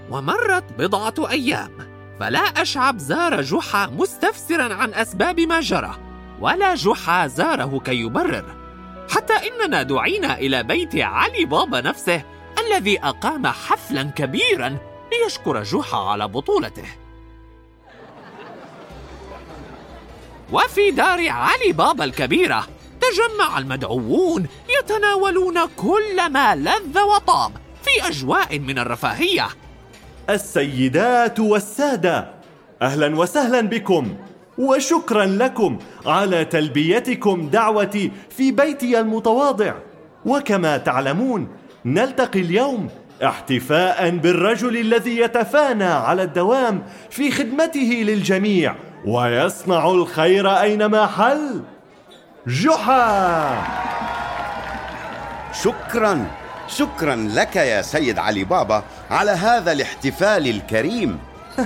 ومرت 0.10 0.74
بضعة 0.78 1.30
أيام 1.30 1.72
فلا 2.20 2.40
أشعب 2.40 2.98
زار 2.98 3.42
جحا 3.42 3.88
مستفسرا 3.88 4.74
عن 4.74 4.94
أسباب 4.94 5.40
ما 5.40 5.60
جرى 5.60 5.96
ولا 6.40 6.76
جحا 6.76 7.28
زاره 7.28 7.80
كي 7.80 7.96
يبرر 7.96 8.46
حتى 9.16 9.34
إننا 9.34 9.84
دعينا 9.84 10.38
إلى 10.38 10.64
بيت 10.64 10.96
علي 10.96 11.46
بابا 11.46 11.82
نفسه 11.82 12.24
الذي 12.60 13.00
أقام 13.00 13.48
حفلا 13.48 14.04
كبيرا 14.04 14.78
ليشكر 15.12 15.64
جحا 15.64 15.98
على 15.98 16.28
بطولته. 16.28 16.86
وفي 20.52 20.92
دار 20.92 21.30
علي 21.30 21.72
بابا 21.72 22.04
الكبيرة. 22.04 22.68
تجمع 23.02 23.58
المدعوون 23.58 24.48
يتناولون 24.80 25.60
كل 25.78 26.30
ما 26.30 26.56
لذ 26.56 27.00
وطاب 27.00 27.52
في 27.84 28.08
أجواء 28.08 28.60
من 28.60 28.80
الرفاهية. 28.80 29.48
السيدات 30.30 31.40
والسادة 31.40 32.34
أهلا 32.82 33.16
وسهلا 33.16 33.62
بكم 33.62 34.16
وشكرا 34.58 35.26
لكم 35.26 35.80
على 36.06 36.46
تلبيتكم 36.46 37.50
دعوتي 37.50 38.12
في 38.30 38.52
بيتي 38.52 39.00
المتواضع. 39.00 39.74
وكما 40.26 40.78
تعلمون 40.78 41.48
نلتقي 41.86 42.40
اليوم 42.40 42.90
احتفاء 43.24 44.10
بالرجل 44.10 44.78
الذي 44.78 45.18
يتفانى 45.18 45.84
على 45.84 46.24
الدوام 46.24 46.84
في 47.10 47.32
خدمته 47.32 48.04
للجميع. 48.08 48.76
ويصنع 49.06 49.92
الخير 49.92 50.62
أينما 50.62 51.08
حل. 51.08 51.62
جحا. 52.48 53.64
شكرا 55.54 56.28
شكرا 56.68 57.16
لك 57.16 57.56
يا 57.56 57.82
سيد 57.82 58.20
علي 58.20 58.44
بابا 58.44 58.84
على 59.10 59.32
هذا 59.32 59.72
الاحتفال 59.72 60.48
الكريم. 60.48 61.18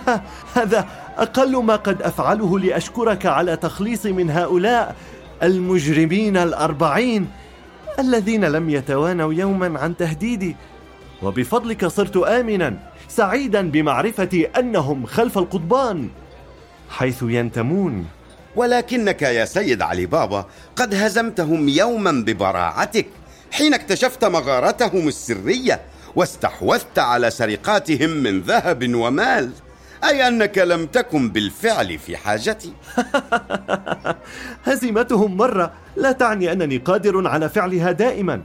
هذا 0.55 0.87
أقل 1.17 1.63
ما 1.63 1.75
قد 1.75 2.01
أفعله 2.01 2.59
لأشكرك 2.59 3.25
على 3.25 3.55
تخليصي 3.55 4.11
من 4.11 4.29
هؤلاء 4.29 4.95
المجرمين 5.43 6.37
الأربعين 6.37 7.27
الذين 7.99 8.45
لم 8.45 8.69
يتوانوا 8.69 9.33
يوما 9.33 9.79
عن 9.79 9.97
تهديدي. 9.97 10.55
وبفضلك 11.23 11.85
صرت 11.85 12.17
امنا 12.17 12.77
سعيدا 13.07 13.71
بمعرفتي 13.71 14.45
أنهم 14.45 15.05
خلف 15.05 15.37
القضبان. 15.37 16.09
حيث 16.93 17.23
ينتمون. 17.27 18.05
ولكنك 18.55 19.21
يا 19.21 19.45
سيد 19.45 19.81
علي 19.81 20.05
بابا 20.05 20.45
قد 20.75 20.93
هزمتهم 20.93 21.69
يوما 21.69 22.11
ببراعتك 22.11 23.05
حين 23.51 23.73
اكتشفت 23.73 24.25
مغارتهم 24.25 25.07
السرية 25.07 25.81
واستحوذت 26.15 26.99
على 26.99 27.31
سرقاتهم 27.31 28.09
من 28.09 28.41
ذهب 28.41 28.95
ومال. 28.95 29.51
أي 30.03 30.27
أنك 30.27 30.57
لم 30.57 30.85
تكن 30.85 31.29
بالفعل 31.29 31.99
في 31.99 32.17
حاجتي؟ 32.17 32.73
هزيمتهم 34.67 35.37
مرة. 35.37 35.73
لا 35.95 36.11
تعني 36.11 36.51
أنني 36.51 36.77
قادر 36.77 37.27
على 37.27 37.49
فعلها 37.49 37.91
دائما. 37.91 38.41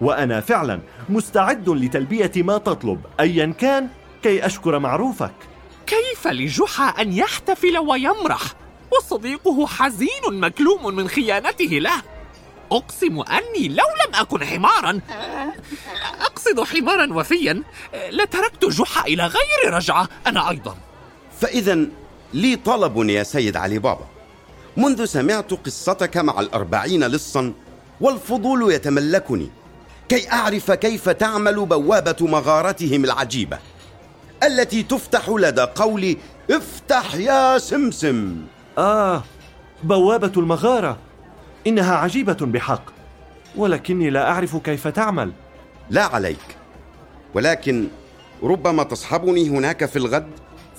وأنا 0.00 0.40
فعلا 0.40 0.80
مستعد 1.08 1.68
لتلبية 1.68 2.32
ما 2.36 2.58
تطلب 2.58 3.00
أيا 3.20 3.54
كان 3.58 3.88
كي 4.22 4.46
أشكر 4.46 4.78
معروفك. 4.78 5.53
كيف 5.86 6.26
لجحا 6.26 6.84
أن 6.84 7.12
يحتفل 7.12 7.78
ويمرح؟ 7.78 8.42
وصديقه 8.92 9.66
حزين 9.66 10.22
مكلوم 10.30 10.94
من 10.96 11.08
خيانته 11.08 11.64
له. 11.64 12.02
أقسم 12.72 13.20
أني 13.20 13.68
لو 13.68 13.84
لم 14.06 14.14
أكن 14.14 14.44
حمارا 14.44 15.00
أقصد 16.20 16.60
حمارا 16.60 17.12
وفيا 17.12 17.62
لتركت 18.10 18.64
جحا 18.64 19.06
إلى 19.06 19.26
غير 19.26 19.74
رجعة 19.74 20.08
أنا 20.26 20.50
أيضا. 20.50 20.76
فإذا 21.40 21.86
لي 22.34 22.56
طلب 22.56 23.08
يا 23.10 23.22
سيد 23.22 23.56
علي 23.56 23.78
بابا. 23.78 24.06
منذ 24.76 25.04
سمعت 25.04 25.52
قصتك 25.52 26.16
مع 26.16 26.40
الأربعين 26.40 27.04
لصا 27.04 27.52
والفضول 28.00 28.72
يتملكني. 28.72 29.50
كي 30.08 30.32
أعرف 30.32 30.70
كيف 30.70 31.08
تعمل 31.08 31.66
بوابة 31.66 32.16
مغارتهم 32.20 33.04
العجيبة. 33.04 33.58
التي 34.46 34.82
تفتح 34.82 35.28
لدى 35.28 35.62
قول 35.62 36.16
افتح 36.50 37.14
يا 37.14 37.58
سمسم. 37.58 38.36
آه 38.78 39.22
بوابة 39.82 40.32
المغارة. 40.36 40.96
إنها 41.66 41.94
عجيبة 41.96 42.36
بحق. 42.40 42.82
ولكني 43.56 44.10
لا 44.10 44.30
أعرف 44.30 44.56
كيف 44.56 44.88
تعمل. 44.88 45.32
لا 45.90 46.04
عليك. 46.04 46.56
ولكن 47.34 47.88
ربما 48.42 48.82
تصحبني 48.82 49.48
هناك 49.48 49.84
في 49.84 49.96
الغد 49.96 50.30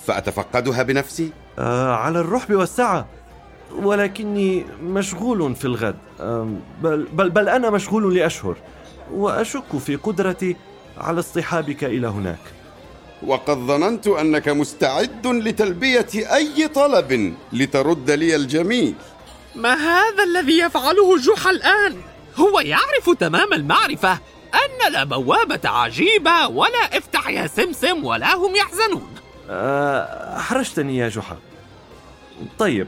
فأتفقدها 0.05 0.83
بنفسي؟ 0.83 1.31
آه 1.59 1.95
على 1.95 2.19
الرحب 2.19 2.53
والسعة. 2.53 3.05
ولكني 3.75 4.65
مشغول 4.83 5.55
في 5.55 5.65
الغد. 5.65 5.95
آه 6.19 6.49
بل, 6.83 7.07
بل, 7.13 7.29
بل 7.29 7.49
أنا 7.49 7.69
مشغول 7.69 8.15
لأشهر. 8.15 8.57
وأشك 9.13 9.77
في 9.77 9.95
قدرتي 9.95 10.55
على 10.97 11.19
اصطحابك 11.19 11.83
إلى 11.83 12.07
هناك. 12.07 12.54
وقد 13.25 13.57
ظننت 13.57 14.07
أنك 14.07 14.49
مستعد 14.49 15.27
لتلبية 15.27 16.07
أي 16.15 16.67
طلب 16.67 17.35
لترد 17.53 18.11
لي 18.11 18.35
الجميل 18.35 18.93
ما 19.55 19.73
هذا 19.73 20.23
الذي 20.23 20.59
يفعله 20.59 21.17
جحا 21.17 21.49
الآن؟ 21.49 21.95
هو 22.35 22.59
يعرف 22.59 23.09
تمام 23.19 23.53
المعرفة 23.53 24.11
أن 24.53 24.91
لا 24.91 25.03
بوابة 25.03 25.59
عجيبة 25.69 26.47
ولا 26.47 26.97
افتح 26.97 27.29
يا 27.29 27.47
سمسم 27.47 28.05
ولا 28.05 28.35
هم 28.35 28.55
يحزنون. 28.55 29.09
آه، 29.49 30.37
أحرجتني 30.37 30.97
يا 30.97 31.09
جحا. 31.09 31.37
طيب 32.59 32.87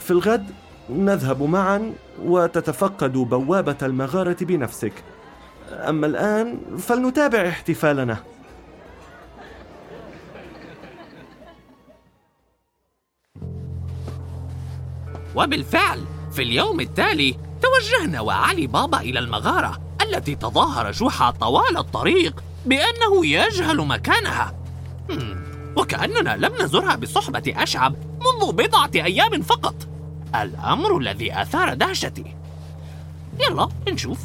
في 0.00 0.10
الغد 0.10 0.46
نذهب 0.90 1.42
معا 1.42 1.94
وتتفقد 2.22 3.12
بوابة 3.12 3.76
المغارة 3.82 4.36
بنفسك. 4.40 4.92
أما 5.72 6.06
الآن 6.06 6.60
فلنتابع 6.78 7.48
احتفالنا. 7.48 8.16
وبالفعل 15.36 16.04
في 16.32 16.42
اليوم 16.42 16.80
التالي 16.80 17.36
توجهنا 17.62 18.20
وعلي 18.20 18.66
بابا 18.66 19.00
إلى 19.00 19.18
المغارة 19.18 19.80
التي 20.02 20.34
تظاهر 20.34 20.92
جوحا 20.92 21.30
طوال 21.30 21.76
الطريق 21.76 22.44
بأنه 22.66 23.26
يجهل 23.26 23.76
مكانها. 23.86 24.54
وكأننا 25.76 26.36
لم 26.36 26.52
نزرها 26.62 26.96
بصحبة 26.96 27.42
أشعب 27.46 27.94
منذ 28.20 28.52
بضعة 28.52 28.90
أيام 28.94 29.42
فقط. 29.42 29.74
الأمر 30.34 30.98
الذي 30.98 31.42
أثار 31.42 31.74
دهشتي. 31.74 32.36
يلا 33.40 33.68
نشوف. 33.88 34.18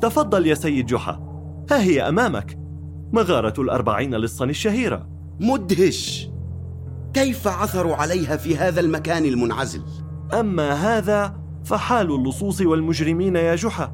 تفضل 0.00 0.46
يا 0.46 0.54
سيد 0.54 0.86
جحا. 0.86 1.12
ها 1.70 1.82
هي 1.82 2.08
أمامك. 2.08 2.58
مغارة 3.12 3.60
الأربعين 3.60 4.14
لصا 4.14 4.44
الشهيرة. 4.44 5.08
مدهش. 5.40 6.28
كيف 7.16 7.48
عثروا 7.48 7.96
عليها 7.96 8.36
في 8.36 8.56
هذا 8.56 8.80
المكان 8.80 9.24
المنعزل؟ 9.24 9.82
أما 10.40 10.72
هذا 10.72 11.34
فحال 11.64 12.06
اللصوص 12.06 12.60
والمجرمين 12.60 13.36
يا 13.36 13.54
جحا. 13.54 13.92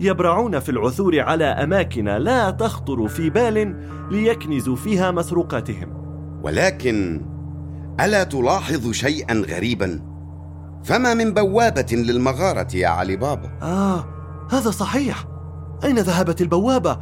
يبرعون 0.00 0.58
في 0.58 0.68
العثور 0.68 1.20
على 1.20 1.44
أماكن 1.44 2.04
لا 2.04 2.50
تخطر 2.50 3.08
في 3.08 3.30
بال 3.30 3.76
ليكنزوا 4.10 4.76
فيها 4.76 5.10
مسروقاتهم. 5.10 5.88
ولكن 6.42 7.20
ألا 8.00 8.24
تلاحظ 8.24 8.90
شيئا 8.90 9.34
غريبا؟ 9.34 10.00
فما 10.84 11.14
من 11.14 11.34
بوابة 11.34 11.86
للمغارة 11.92 12.76
يا 12.76 12.88
علي 12.88 13.16
بابا؟ 13.16 13.50
آه 13.62 14.04
هذا 14.50 14.70
صحيح. 14.70 15.24
أين 15.84 15.98
ذهبت 15.98 16.40
البوابة؟ 16.40 16.98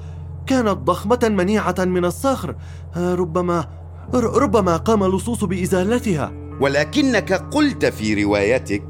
كانت 0.47 0.69
ضخمة 0.69 1.21
منيعة 1.23 1.77
من 1.79 2.05
الصخر. 2.05 2.57
آه 2.97 3.15
ربما 3.15 3.78
ربما 4.15 4.77
قام 4.77 5.03
اللصوص 5.03 5.45
بإزالتها. 5.45 6.33
ولكنك 6.61 7.33
قلت 7.33 7.87
في 7.87 8.25
روايتك 8.25 8.85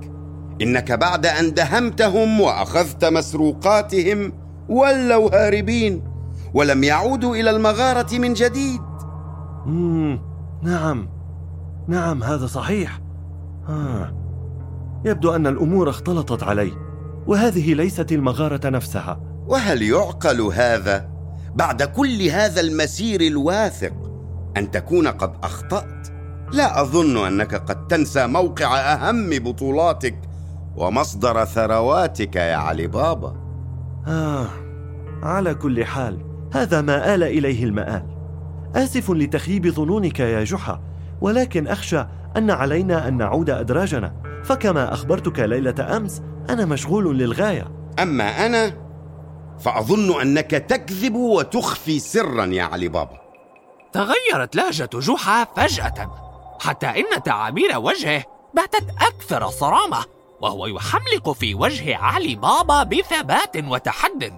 إنك 0.62 0.92
بعد 0.92 1.26
أن 1.26 1.54
دهمتهم 1.54 2.40
وأخذت 2.40 3.04
مسروقاتهم 3.04 4.32
ولوا 4.68 5.34
هاربين 5.34 6.02
ولم 6.54 6.84
يعودوا 6.84 7.36
إلى 7.36 7.50
المغارة 7.50 8.18
من 8.18 8.32
جديد. 8.32 8.80
مم. 9.66 10.20
نعم. 10.62 11.08
نعم 11.88 12.22
هذا 12.22 12.46
صحيح. 12.46 13.00
آه. 13.68 14.14
يبدو 15.04 15.34
أن 15.34 15.46
الأمور 15.46 15.90
اختلطت 15.90 16.42
علي 16.42 16.72
وهذه 17.26 17.74
ليست 17.74 18.12
المغارة 18.12 18.68
نفسها. 18.68 19.20
وهل 19.46 19.82
يعقل 19.82 20.40
هذا 20.40 21.08
بعد 21.54 21.82
كل 21.82 22.22
هذا 22.22 22.60
المسير 22.60 23.20
الواثق 23.20 24.07
أن 24.58 24.70
تكون 24.70 25.08
قد 25.08 25.32
أخطأت. 25.42 26.08
لا 26.52 26.80
أظن 26.80 27.26
أنك 27.26 27.54
قد 27.54 27.86
تنسى 27.86 28.26
موقع 28.26 28.78
أهم 28.78 29.30
بطولاتك 29.30 30.20
ومصدر 30.76 31.44
ثرواتك 31.44 32.36
يا 32.36 32.56
علي 32.56 32.86
بابا. 32.86 33.36
آه 34.06 34.46
على 35.22 35.54
كل 35.54 35.84
حال 35.84 36.18
هذا 36.54 36.80
ما 36.80 37.14
آل 37.14 37.22
إليه 37.22 37.64
المآل. 37.64 38.06
آسف 38.76 39.10
لتخييب 39.10 39.68
ظنونك 39.68 40.20
يا 40.20 40.44
جحا 40.44 40.80
ولكن 41.20 41.66
أخشى 41.66 42.06
أن 42.36 42.50
علينا 42.50 43.08
أن 43.08 43.16
نعود 43.16 43.50
أدراجنا. 43.50 44.14
فكما 44.44 44.92
أخبرتك 44.92 45.38
ليلة 45.38 45.96
أمس 45.96 46.22
أنا 46.50 46.64
مشغول 46.64 47.18
للغاية. 47.18 47.68
أما 48.02 48.46
أنا 48.46 48.72
فأظن 49.58 50.20
أنك 50.20 50.50
تكذب 50.50 51.14
وتخفي 51.14 51.98
سرا 51.98 52.44
يا 52.44 52.62
علي 52.62 52.88
بابا. 52.88 53.27
تغيرت 53.92 54.56
لهجة 54.56 54.90
جحا 54.94 55.44
فجأة 55.44 56.28
حتى 56.60 56.86
إن 56.86 57.22
تعابير 57.22 57.78
وجهه 57.78 58.24
باتت 58.54 58.84
أكثر 59.00 59.48
صرامة 59.48 60.04
وهو 60.40 60.66
يحملق 60.66 61.32
في 61.32 61.54
وجه 61.54 61.96
علي 61.96 62.34
بابا 62.34 62.82
بثبات 62.82 63.56
وتحد. 63.56 64.32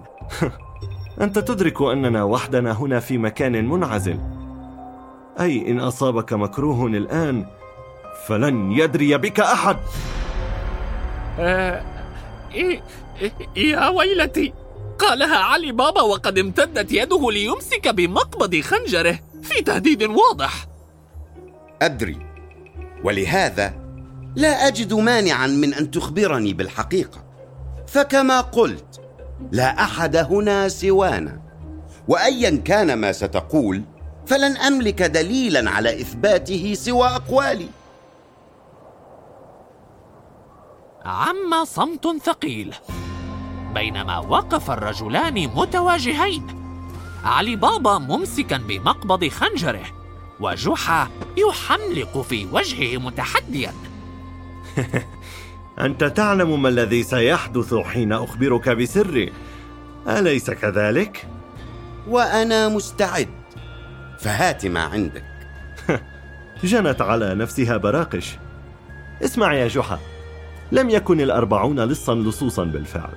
أنت 1.21 1.39
تدرك 1.39 1.81
أننا 1.81 2.23
وحدنا 2.23 2.71
هنا 2.71 2.99
في 2.99 3.17
مكان 3.17 3.69
منعزل. 3.69 4.19
أي 5.39 5.71
إن 5.71 5.79
أصابك 5.79 6.33
مكروه 6.33 6.87
الآن 6.87 7.45
فلن 8.27 8.71
يدري 8.71 9.17
بك 9.17 9.39
أحد. 9.39 9.77
آه، 11.39 11.83
يا 13.55 13.87
ويلتي 13.87 14.53
قالها 14.99 15.37
علي 15.37 15.71
بابا 15.71 16.01
وقد 16.01 16.37
امتدت 16.37 16.91
يده 16.91 17.31
ليمسك 17.31 17.87
بمقبض 17.87 18.59
خنجره. 18.59 19.19
في 19.43 19.61
تهديد 19.61 20.03
واضح. 20.03 20.65
أدري. 21.81 22.25
ولهذا 23.03 23.73
لا 24.35 24.67
أجد 24.67 24.93
مانعا 24.93 25.47
من 25.47 25.73
أن 25.73 25.91
تخبرني 25.91 26.53
بالحقيقة. 26.53 27.23
فكما 27.87 28.41
قلت 28.41 29.01
لا 29.51 29.83
أحد 29.83 30.15
هنا 30.15 30.67
سوانا. 30.67 31.41
وايا 32.07 32.61
كان 32.65 32.93
ما 32.93 33.11
ستقول 33.11 33.81
فلن 34.25 34.57
أملك 34.57 35.01
دليلا 35.01 35.71
على 35.71 36.01
إثباته 36.01 36.73
سوى 36.73 37.07
أقوالي. 37.07 37.69
عم 41.05 41.65
صمت 41.65 42.07
ثقيل 42.23 42.75
بينما 43.73 44.19
وقف 44.19 44.71
الرجلان 44.71 45.47
متواجهين. 45.55 46.60
علي 47.23 47.55
بابا 47.55 47.97
ممسكا 47.97 48.57
بمقبض 48.57 49.27
خنجره 49.27 49.85
وجحا 50.39 51.09
يحملق 51.37 52.21
في 52.21 52.47
وجهه 52.51 52.97
متحديا. 52.97 53.73
أنت 55.79 56.03
تعلم 56.03 56.61
ما 56.61 56.69
الذي 56.69 57.03
سيحدث 57.03 57.73
حين 57.73 58.13
أخبرك 58.13 58.69
بسري. 58.69 59.33
أليس 60.07 60.51
كذلك؟ 60.51 61.27
وأنا 62.07 62.69
مستعد. 62.69 63.29
فهات 64.19 64.65
ما 64.65 64.79
عندك. 64.79 65.23
جنت 66.63 67.01
على 67.01 67.35
نفسها 67.35 67.77
براقش. 67.77 68.37
اسمع 69.23 69.53
يا 69.53 69.67
جحا 69.67 69.99
لم 70.71 70.89
يكن 70.89 71.21
الأربعون 71.21 71.79
لصا 71.79 72.15
لصوصا 72.15 72.63
بالفعل 72.63 73.13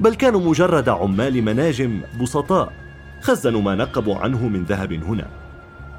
بل 0.00 0.14
كانوا 0.14 0.40
مجرد 0.40 0.88
عمال 0.88 1.42
مناجم 1.42 2.00
بسطاء. 2.20 2.83
خزنوا 3.24 3.62
ما 3.62 3.74
نقبوا 3.74 4.16
عنه 4.16 4.48
من 4.48 4.64
ذهب 4.64 4.92
هنا. 4.92 5.26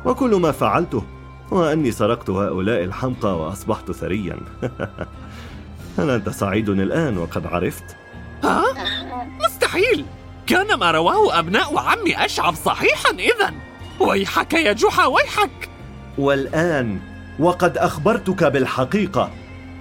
وكل 0.06 0.36
ما 0.36 0.52
فعلته 0.52 1.04
هو 1.54 1.66
أني 1.66 1.92
سرقت 1.92 2.30
هؤلاء 2.30 2.84
الحمقى 2.84 3.40
وأصبحت 3.40 3.92
ثريا. 3.92 4.38
هل 5.98 6.10
أنت 6.10 6.30
سعيد 6.30 6.70
الآن 6.70 7.18
وقد 7.18 7.48
عرفت؟ 7.48 7.96
ها؟ 8.44 8.64
مستحيل! 9.46 10.06
كان 10.48 10.80
ما 10.80 10.92
رواه 10.92 11.40
أبناء 11.40 11.80
عمي 11.80 12.26
أشعب 12.26 12.56
صحيحا 12.56 13.12
إذا. 13.12 13.54
ويحك 14.00 14.54
يا 14.54 14.74
جحا 14.74 15.06
ويحك! 15.06 15.70
والآن 16.18 17.00
وقد 17.40 17.78
أخبرتك 17.78 18.44
بالحقيقة. 18.44 19.30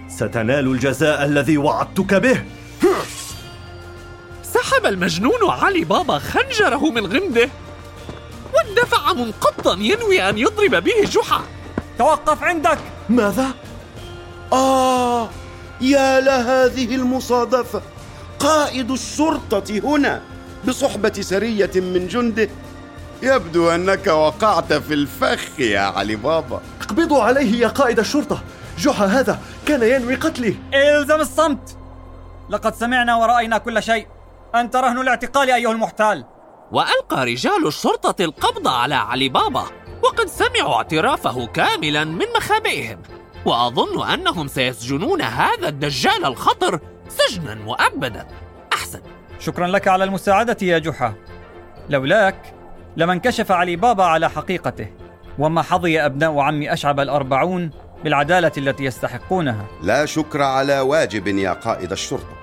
ستنال 0.09 0.67
الجزاء 0.67 1.25
الذي 1.25 1.59
وعدتك 1.59 2.15
به. 2.15 2.45
سحب 4.65 4.87
المجنون 4.87 5.51
علي 5.51 5.85
بابا 5.85 6.19
خنجره 6.19 6.91
من 6.91 7.07
غمده 7.07 7.49
واندفع 8.55 9.13
منقضا 9.13 9.73
ينوي 9.81 10.29
أن 10.29 10.39
يضرب 10.39 10.85
به 10.85 11.05
جحا. 11.05 11.41
توقف 11.99 12.43
عندك. 12.43 12.79
ماذا؟ 13.09 13.47
آه 14.53 15.29
يا 15.81 16.21
لهذه 16.21 16.95
المصادفة. 16.95 17.83
قائد 18.39 18.91
الشرطة 18.91 19.81
هنا 19.85 20.23
بصحبة 20.69 21.13
سرية 21.21 21.71
من 21.75 22.09
جنده. 22.09 22.49
يبدو 23.23 23.71
أنك 23.71 24.07
وقعت 24.07 24.73
في 24.73 24.95
الفخ 24.95 25.61
يا 25.61 25.81
علي 25.81 26.17
بابا. 26.17 26.61
اقبضوا 26.81 27.23
عليه 27.23 27.61
يا 27.61 27.69
قائد 27.69 27.99
الشرطة. 27.99 28.43
جحا 28.79 29.07
هذا 29.07 29.39
كان 29.67 29.83
ينوي 29.83 30.15
قتلي 30.15 30.57
إلزم 30.75 31.21
الصمت. 31.21 31.77
لقد 32.51 32.75
سمعنا 32.75 33.17
ورأينا 33.17 33.59
كل 33.59 33.83
شيء. 33.83 34.07
أنت 34.55 34.77
رهن 34.77 34.99
الاعتقال 34.99 35.51
أيها 35.51 35.73
المحتال. 35.73 36.25
وألقى 36.73 37.25
رجال 37.25 37.67
الشرطة 37.67 38.25
القبض 38.25 38.69
على 38.69 38.95
علي 38.95 39.29
بابا 39.29 39.65
وقد 40.03 40.27
سمعوا 40.27 40.75
اعترافه 40.75 41.47
كاملا 41.47 42.05
من 42.05 42.27
مخابئهم 42.37 43.03
وأظن 43.47 44.09
أنهم 44.09 44.47
سيسجنون 44.49 45.23
هذا 45.23 45.69
الدجال 45.69 46.25
الخطر 46.25 46.81
سجنا 47.09 47.55
مؤبدا. 47.55 48.27
أحسن. 48.73 49.01
شكرا 49.39 49.67
لك 49.67 49.89
على 49.89 50.05
المساعدة 50.05 50.57
يا 50.63 50.79
جحا. 50.79 51.15
لولاك 51.89 52.55
لما 52.97 53.13
انكشف 53.13 53.53
علي 53.53 53.77
بابا 53.77 54.05
على 54.05 54.31
حقيقته 54.31 54.87
وما 55.39 55.63
حظي 55.63 56.01
أبناء 56.01 56.39
عم 56.39 56.63
أشعب 56.63 57.01
الأربعون 57.01 57.71
بالعدالة 58.05 58.53
التي 58.59 58.85
يستحقونها. 58.85 59.67
لا 59.83 60.07
شكر 60.07 60.43
على 60.43 60.81
واجب 60.81 61.27
يا 61.27 61.53
قائد 61.53 61.93
الشرطة. 61.93 62.37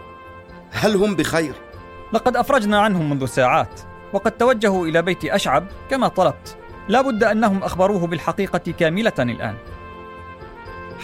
هل 0.71 0.95
هم 0.95 1.15
بخير؟ 1.15 1.70
لقد 2.13 2.35
أفرجنا 2.35 2.81
عنهم 2.81 3.09
منذ 3.09 3.25
ساعات 3.25 3.81
وقد 4.13 4.31
توجهوا 4.31 4.87
إلى 4.87 5.01
بيت 5.01 5.25
أشعب 5.25 5.67
كما 5.89 6.07
طلبت. 6.07 6.57
لا 6.87 7.01
بد 7.01 7.23
أنهم 7.23 7.63
أخبروه 7.63 8.07
بالحقيقة 8.07 8.71
كاملة 8.79 9.13
الآن. 9.19 9.57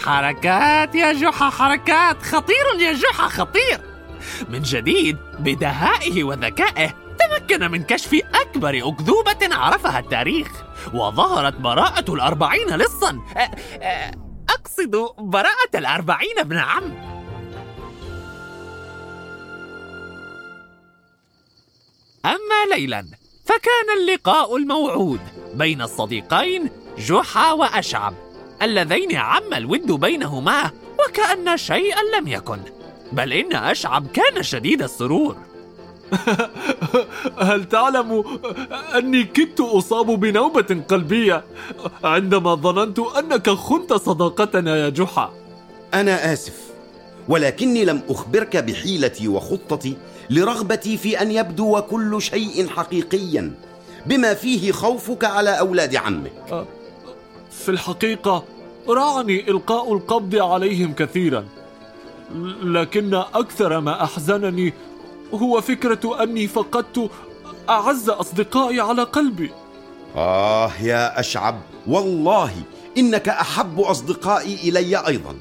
حركات 0.04 0.94
يا 0.94 1.12
جحا 1.12 1.50
حركات. 1.50 2.22
خطير 2.22 2.80
يا 2.80 2.92
جحا 2.92 3.28
خطير. 3.28 3.80
من 4.48 4.62
جديد 4.62 5.16
بدهائه 5.38 6.24
وذكائه 6.24 6.94
تمكن 7.18 7.70
من 7.70 7.82
كشف 7.82 8.20
أكبر 8.34 8.78
أكذوبة 8.78 9.56
عرفها 9.56 9.98
التاريخ 9.98 10.48
وظهرت 10.94 11.54
براءة 11.54 12.14
الأربعين 12.14 12.76
لصا. 12.76 13.18
أقصد 14.48 15.08
براءة 15.18 15.74
الأربعين 15.74 16.38
ابن 16.38 16.58
عم. 16.58 17.07
أما 22.24 22.74
ليلا 22.74 23.04
فكان 23.44 24.00
اللقاء 24.00 24.56
الموعود 24.56 25.20
بين 25.54 25.82
الصديقين 25.82 26.70
جحا 26.98 27.52
وأشعب 27.52 28.14
اللذين 28.62 29.16
عم 29.16 29.54
الود 29.54 29.92
بينهما 29.92 30.70
وكأن 30.98 31.56
شيئا 31.56 32.02
لم 32.18 32.28
يكن 32.28 32.58
بل 33.12 33.32
إن 33.32 33.56
أشعب 33.56 34.06
كان 34.06 34.42
شديد 34.42 34.82
السرور. 34.82 35.36
هل 37.38 37.64
تعلم 37.64 38.24
أني 38.94 39.24
كدت 39.24 39.60
أصاب 39.60 40.06
بنوبة 40.06 40.82
قلبية 40.88 41.44
عندما 42.04 42.54
ظننت 42.54 42.98
أنك 42.98 43.50
خنت 43.50 43.92
صداقتنا 43.92 44.76
يا 44.76 44.88
جحا؟ 44.88 45.32
أنا 45.94 46.32
آسف. 46.32 46.67
ولكني 47.28 47.84
لم 47.84 48.02
أخبرك 48.08 48.56
بحيلتي 48.56 49.28
وخطتي 49.28 49.96
لرغبتي 50.30 50.96
في 50.96 51.22
أن 51.22 51.30
يبدو 51.30 51.80
كل 51.80 52.22
شيء 52.22 52.68
حقيقيا 52.68 53.52
بما 54.06 54.34
فيه 54.34 54.72
خوفك 54.72 55.24
على 55.24 55.58
أولاد 55.58 55.96
عمك. 55.96 56.66
في 57.50 57.68
الحقيقة 57.68 58.44
راعني 58.88 59.50
إلقاء 59.50 59.92
القبض 59.92 60.36
عليهم 60.36 60.92
كثيرا 60.92 61.44
لكن 62.62 63.14
أكثر 63.14 63.80
ما 63.80 64.04
أحزنني 64.04 64.74
هو 65.34 65.60
فكرة 65.60 66.22
أني 66.22 66.46
فقدت 66.46 67.10
أعز 67.68 68.08
أصدقائي 68.10 68.80
على 68.80 69.02
قلبي. 69.02 69.50
آه 70.16 70.72
يا 70.82 71.20
أشعب 71.20 71.60
والله 71.86 72.52
إنك 72.98 73.28
أحب 73.28 73.80
أصدقائي 73.80 74.54
إلي 74.54 75.06
أيضا 75.06 75.36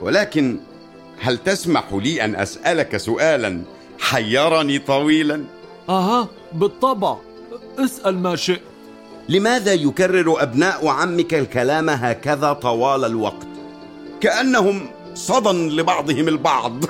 ولكن 0.00 0.58
هل 1.22 1.38
تسمح 1.38 1.84
لي 1.92 2.24
أن 2.24 2.36
أسألك 2.36 2.96
سؤالا؟ 2.96 3.62
حيرني 4.00 4.78
طويلا؟ 4.78 5.44
أها 5.88 6.28
بالطبع. 6.52 7.16
اسأل 7.78 8.18
ما 8.18 8.36
شئت. 8.36 8.62
لماذا 9.28 9.72
يكرر 9.72 10.42
أبناء 10.42 10.88
عمك 10.88 11.34
الكلام 11.34 11.90
هكذا 11.90 12.52
طوال 12.52 13.04
الوقت؟ 13.04 13.46
كأنهم 14.20 14.90
صدى 15.14 15.76
لبعضهم 15.76 16.28
البعض. 16.28 16.84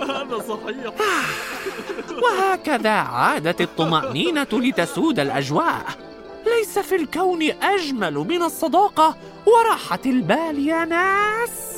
هذا 0.00 0.38
صحيح. 0.48 0.94
وهكذا 2.22 2.90
عادت 2.90 3.60
الطمأنينة 3.60 4.46
لتسود 4.52 5.20
الأجواء. 5.20 5.84
ليس 6.62 6.78
في 6.78 6.96
الكون 6.96 7.42
أجمل 7.42 8.14
من 8.14 8.42
الصداقة 8.42 9.16
وراحة 9.46 9.98
البال 10.06 10.68
يا 10.68 10.84
ناس. 10.84 11.71